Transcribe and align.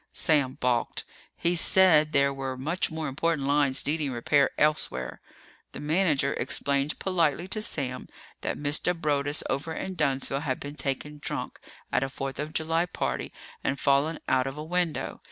Sam 0.13 0.55
balked. 0.55 1.03
He 1.35 1.53
said 1.53 2.11
there 2.11 2.33
were 2.33 2.57
much 2.57 2.89
more 2.89 3.07
important 3.07 3.45
lines 3.47 3.85
needing 3.85 4.11
repair 4.11 4.49
elsewhere. 4.57 5.21
The 5.73 5.79
manager 5.79 6.33
explained 6.33 6.97
politely 6.97 7.47
to 7.49 7.61
Sam 7.61 8.07
that 8.41 8.57
Mr. 8.57 8.99
Broaddus 8.99 9.43
over 9.47 9.73
in 9.73 9.93
Dunnsville 9.93 10.39
had 10.39 10.59
been 10.59 10.75
taken 10.75 11.19
drunk 11.19 11.59
at 11.91 12.03
a 12.03 12.09
Fourth 12.09 12.39
of 12.39 12.51
July 12.51 12.87
party 12.87 13.31
and 13.63 13.79
fallen 13.79 14.17
out 14.27 14.47
of 14.47 14.57
a 14.57 14.63
window. 14.63 15.19